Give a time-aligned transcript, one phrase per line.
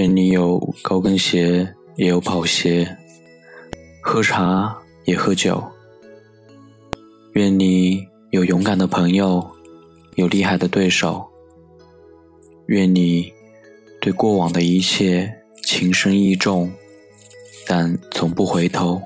[0.00, 2.86] 愿你有高跟鞋，也有跑鞋；
[4.00, 4.74] 喝茶
[5.04, 5.62] 也喝酒。
[7.34, 9.46] 愿你有勇敢的朋友，
[10.14, 11.22] 有厉害的对手。
[12.68, 13.30] 愿你
[14.00, 15.30] 对过往的一切
[15.62, 16.72] 情深意重，
[17.66, 19.02] 但从不回头。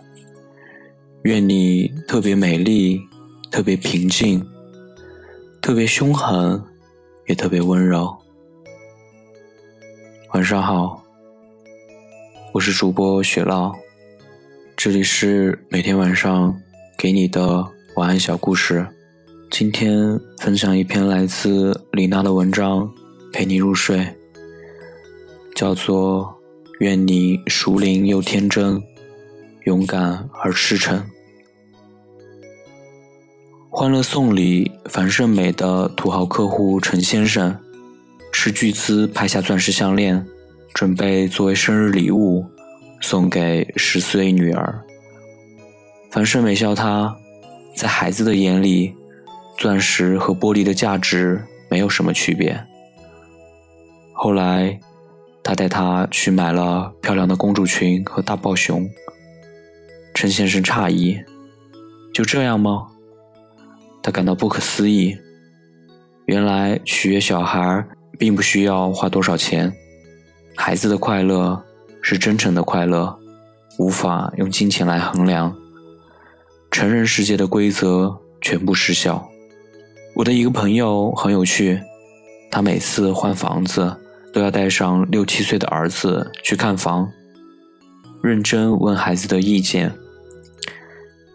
[1.24, 3.00] 愿你特别美丽，
[3.50, 4.40] 特别平静，
[5.60, 6.62] 特别凶狠，
[7.26, 8.16] 也特别温柔。
[10.34, 11.00] 晚上好，
[12.52, 13.72] 我是主播雪浪，
[14.76, 16.60] 这里是每天晚上
[16.98, 18.84] 给你的晚安小故事。
[19.48, 22.92] 今天分享一篇来自李娜的文章，
[23.32, 24.12] 陪你入睡，
[25.54, 26.24] 叫做
[26.80, 28.82] 《愿你熟龄又天真，
[29.66, 30.98] 勇敢而赤诚》。
[33.70, 37.56] 欢乐颂》里，樊胜美的土豪客户陈先生
[38.34, 40.26] 斥巨资拍下钻石项链，
[40.74, 42.44] 准备作为生日礼物
[43.00, 44.84] 送给十岁女儿。
[46.10, 47.16] 樊胜美笑他，
[47.76, 48.92] 在孩子的眼里，
[49.56, 52.60] 钻石和玻璃的价值没有什么区别。
[54.12, 54.80] 后来，
[55.42, 58.90] 他带她去买了漂亮的公主裙和大抱熊。
[60.12, 61.16] 陈先生诧异
[62.12, 62.88] ：“就这样吗？”
[64.02, 65.16] 他感到不可思议，
[66.26, 67.86] 原来取悦小孩
[68.18, 69.72] 并不需要花多少钱，
[70.56, 71.62] 孩子的快乐
[72.00, 73.18] 是真诚的快乐，
[73.78, 75.54] 无法用金钱来衡量。
[76.70, 79.28] 成人世界的规则全部失效。
[80.14, 81.80] 我的一个朋友很有趣，
[82.50, 83.96] 他每次换房子
[84.32, 87.08] 都要带上六七岁的儿子去看房，
[88.22, 89.92] 认真问孩子的意见。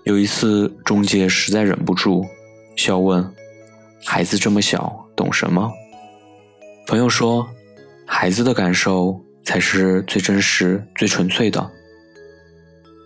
[0.06, 2.26] 有一次，中介实在忍不住。
[2.76, 3.30] 笑问
[4.06, 5.72] ：“孩子这么小，懂什么？”
[6.90, 7.48] 朋友说
[8.04, 11.70] ：“孩子的感受才是最真实、最纯粹的。”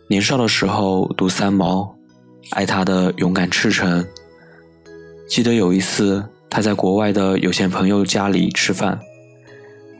[0.08, 1.94] 年少的时候读三毛，
[2.52, 4.08] 爱他的勇敢赤诚。
[5.28, 8.98] 记得有一次，他在国外的有钱朋友家里吃饭，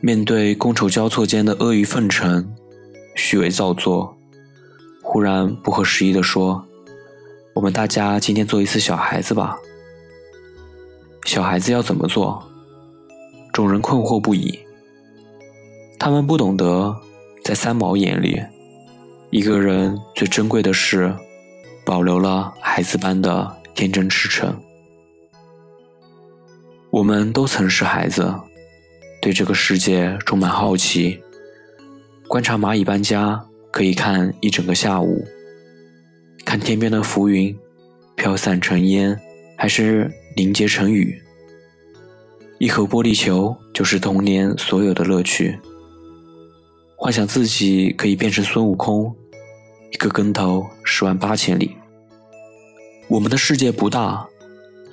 [0.00, 2.50] 面对觥筹交错间的阿谀奉承、
[3.14, 4.16] 虚伪造作，
[5.02, 6.64] 忽然不合时宜地说。
[7.54, 9.58] 我们大家今天做一次小孩子吧。
[11.26, 12.42] 小孩子要怎么做？
[13.54, 14.58] 众人困惑不已。
[15.96, 16.92] 他们不懂得，
[17.44, 18.42] 在三毛眼里，
[19.30, 21.14] 一个人最珍贵的是
[21.86, 24.60] 保留了孩子般的天真赤诚。
[26.90, 28.34] 我们都曾是孩子，
[29.22, 31.22] 对这个世界充满好奇。
[32.26, 33.40] 观察蚂蚁搬家，
[33.70, 35.24] 可以看一整个下午。
[36.44, 37.56] 看天边的浮云
[38.16, 39.16] 飘散成烟，
[39.56, 41.22] 还是凝结成雨。
[42.64, 45.60] 一盒玻璃球就是童年所有的乐趣。
[46.96, 49.14] 幻想自己可以变成孙悟空，
[49.92, 51.76] 一个跟头十万八千里。
[53.06, 54.26] 我们的世界不大，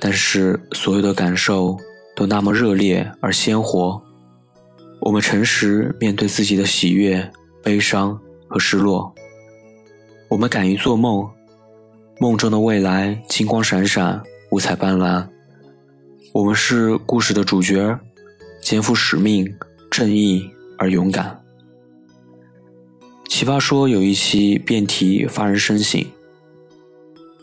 [0.02, 1.78] 但是所有的感受
[2.14, 4.04] 都那么热烈而鲜活。
[5.00, 7.26] 我们诚实面对自己的喜悦、
[7.64, 9.16] 悲伤和失落。
[10.28, 11.26] 我们敢于做梦。
[12.20, 15.26] 梦中的未来金光闪闪，五彩斑斓。
[16.34, 18.00] 我们是故事的主角，
[18.62, 19.54] 肩负使命，
[19.90, 21.38] 正义而勇敢。
[23.28, 26.02] 奇葩说有一期辩题发人深省：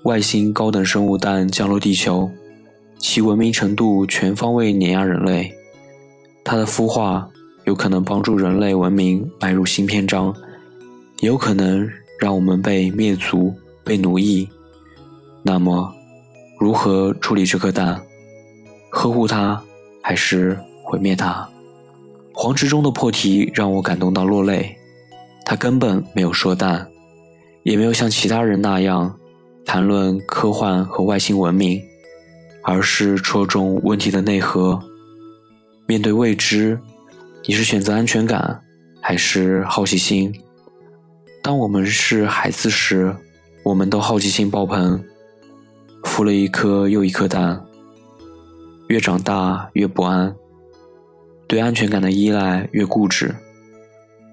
[0.04, 2.30] 外星高等生物蛋降落地球，
[2.96, 5.54] 其文明程度全方位碾压人类，
[6.42, 7.28] 它的孵化
[7.64, 10.34] 有可能帮助人类文明迈入新篇章，
[11.20, 11.86] 有可能
[12.18, 14.48] 让我们被灭族、被奴役。
[15.42, 15.92] 那么，
[16.58, 18.00] 如何处理这颗蛋？
[18.98, 19.62] 呵护它，
[20.02, 21.48] 还是毁灭它？
[22.34, 24.76] 黄执中的破题让我感动到落泪。
[25.44, 26.84] 他根本没有说蛋，
[27.62, 29.16] 也没有像其他人那样
[29.64, 31.80] 谈论科幻和外星文明，
[32.64, 34.76] 而是戳中问题的内核。
[35.86, 36.76] 面对未知，
[37.46, 38.60] 你是选择安全感，
[39.00, 40.34] 还是好奇心？
[41.40, 43.14] 当我们是孩子时，
[43.62, 45.00] 我们都好奇心爆棚。
[46.02, 47.64] 孵了一颗又一颗蛋，
[48.88, 50.34] 越长大越不安，
[51.46, 53.34] 对安全感的依赖越固执，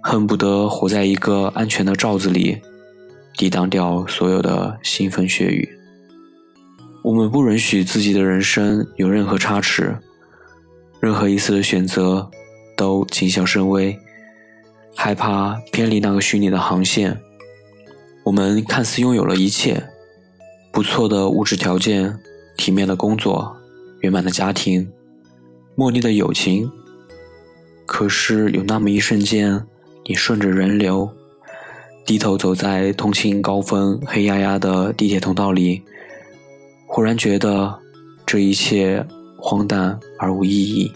[0.01, 2.61] 恨不得活在一个安全的罩子里，
[3.35, 5.69] 抵挡掉所有的腥风血雨。
[7.03, 9.97] 我们不允许自己的人生有任何差池，
[10.99, 12.29] 任何一次的选择
[12.75, 13.97] 都谨小慎微，
[14.95, 17.19] 害怕偏离那个虚拟的航线。
[18.23, 19.83] 我们看似拥有了一切。
[20.71, 22.19] 不错的物质条件，
[22.57, 23.55] 体面的工作，
[24.05, 24.87] 圆满的家庭，
[25.75, 26.71] 茉莉的友情。
[27.87, 29.65] 可是有那么一瞬间，
[30.05, 31.09] 你顺着人流，
[32.05, 35.81] 低头走在通勤高峰、黑压压的地铁通道里，
[36.85, 37.79] 忽然觉得
[38.27, 39.03] 这一切
[39.39, 40.91] 荒诞而无意义。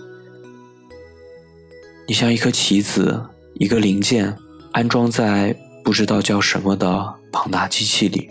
[2.08, 3.20] 你像一颗棋子，
[3.56, 4.36] 一个零件，
[4.72, 8.30] 安装在不知道叫什么的庞大机器里。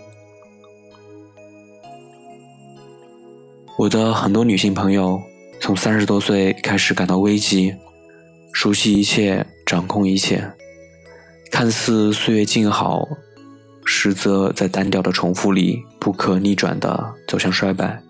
[3.79, 5.17] 我的很多女性朋友
[5.61, 7.73] 从三十多岁开始感到危机，
[8.51, 10.43] 熟悉一切，掌控一切。
[11.49, 13.07] 看似岁月静好，
[13.85, 18.03] 实则在单调的重复里不可逆转地走向衰败。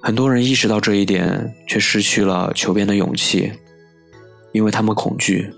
[0.00, 3.52] 很多人意识到这一点，却失去了求变的勇气，
[4.52, 5.52] 因为他们恐惧，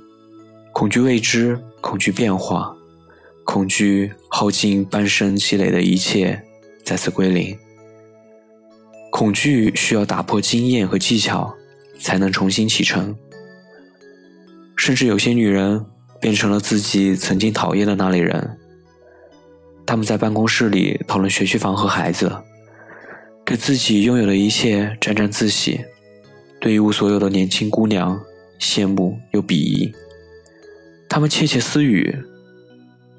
[0.72, 2.74] 恐惧未知，恐惧变化，
[3.44, 6.42] 恐惧耗尽半生积累的一切
[6.84, 7.56] 再次归零。
[9.22, 11.54] 恐惧需要打破经验和技巧，
[12.00, 13.14] 才能重新启程。
[14.76, 15.86] 甚至有些女人。
[16.20, 18.56] 变成了自己曾经讨厌的那类人。
[19.84, 22.30] 他们在办公室里讨论学区房和孩子，
[23.44, 25.80] 对自己拥有的一切沾沾自喜，
[26.60, 28.22] 对一无所有的年轻姑娘
[28.60, 29.92] 羡慕又鄙夷。
[31.08, 32.16] 他们窃窃私语：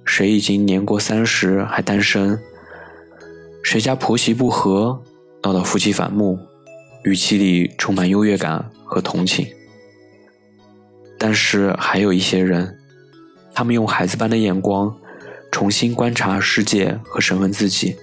[0.06, 2.40] 谁已经年过三十还单身？
[3.66, 5.04] 谁家婆媳不和，
[5.44, 6.40] 闹到夫妻反目？
[7.04, 9.46] 语气里充满优越感和同情。
[11.20, 12.80] 但是还有一些人。
[13.56, 14.92] 他们用孩子般的眼光，
[15.52, 17.96] 重新观察世界和审问自己，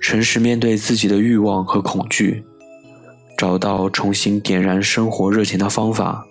[0.00, 2.44] 诚实面对自己的欲望和恐惧，
[3.36, 6.24] 找到重新点燃生活热情的方法，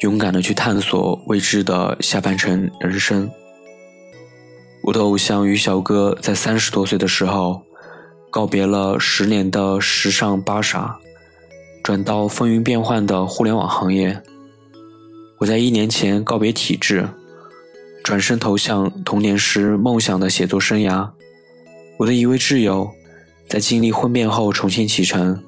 [0.00, 3.30] 勇敢的去探索未知的下半程人生。
[4.84, 7.60] 我的偶像于小哥在三十多岁的时候，
[8.30, 10.98] 告别了十年的时尚芭莎，
[11.82, 14.22] 转到风云变幻的互联网行业。
[15.38, 17.08] 我在一年前告别体制。
[18.04, 21.06] 转身投向童年时梦想的写作生涯。
[21.98, 22.90] 我的一位挚友，
[23.46, 25.44] 在经历婚变后重新启程，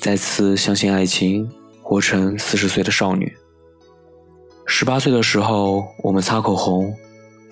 [0.00, 1.46] 再次相信爱情，
[1.82, 3.36] 活成四十岁的少女。
[4.64, 6.94] 十八岁的时候，我们擦口红，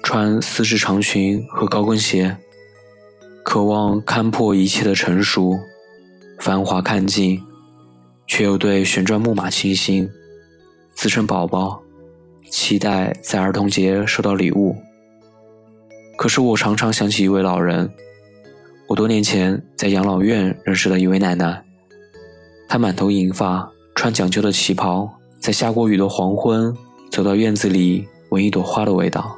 [0.03, 2.35] 穿丝质长裙和高跟鞋，
[3.45, 5.59] 渴望看破一切的成熟，
[6.39, 7.43] 繁华看尽，
[8.27, 10.09] 却又对旋转木马倾心，
[10.95, 11.81] 自称宝宝。
[12.49, 14.77] 期待在儿童节收到礼物。
[16.17, 17.89] 可是我常常想起一位老人，
[18.89, 21.65] 我多年前在养老院认识的一位奶奶。
[22.69, 25.09] 她满头银发，穿讲究的旗袍，
[25.39, 26.77] 在下过雨的黄昏
[27.11, 29.37] 走到院子里闻一朵花的味道。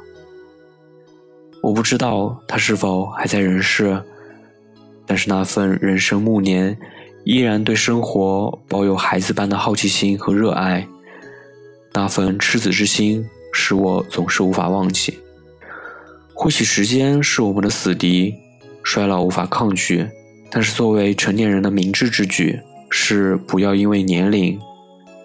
[1.63, 4.03] 我不知道他是否还在人世，
[5.05, 6.77] 但是那份人生暮年，
[7.23, 10.85] 依然对生活抱有孩子般的好奇心和热爱。
[11.93, 15.17] 那份赤子之心，使我总是无法忘记。
[16.33, 18.35] 或许时间是我们的死敌，
[18.83, 20.05] 衰老无法抗拒，
[20.51, 24.59] 但是作为成年人的明智之举，是不要因为年龄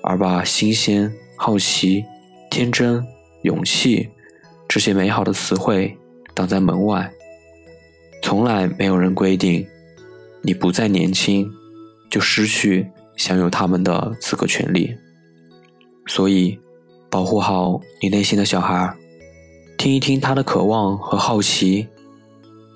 [0.05, 2.05] 而把新鲜、好奇、
[2.49, 3.05] 天真、
[3.43, 4.09] 勇气
[4.69, 5.99] 这些美好的词汇
[6.39, 7.13] 挡在门外。
[8.23, 9.67] 从来没有人规定，
[10.41, 11.51] 你不再年轻，
[12.09, 14.97] 就失去享有他们的资格权利。
[16.07, 16.57] 所以，
[17.11, 18.95] 保护好你内心的小孩，
[19.77, 21.89] 听一听他的渴望和好奇，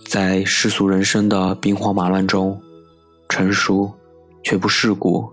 [0.08, 2.60] 在世俗人生的兵荒马乱中，
[3.28, 3.92] 成熟
[4.42, 5.30] 却不世故，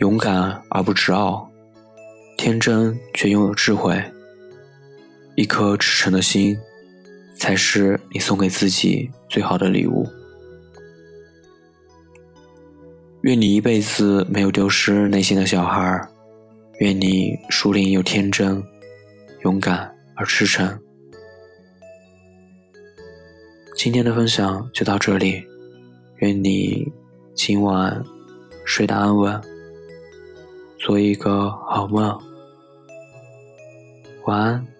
[0.00, 1.48] 勇敢而不执傲，
[2.36, 3.98] 天真却拥有智慧。
[5.36, 6.58] 一颗赤诚的心，
[7.42, 10.06] 才是你送给自己最好的礼物。
[13.22, 16.08] 愿你一辈子没有丢失内心的小孩。
[16.78, 18.62] 愿你熟龄又天真，
[19.42, 20.78] 勇敢而赤诚。
[23.76, 25.44] 今天的分享就到这里，
[26.18, 26.86] 愿你
[27.34, 28.04] 今晚
[28.64, 29.42] 睡得安稳，
[30.78, 32.16] 做一个好梦，
[34.26, 34.71] 晚安。